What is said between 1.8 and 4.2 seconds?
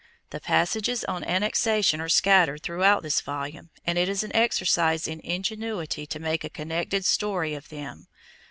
are scattered through this volume and it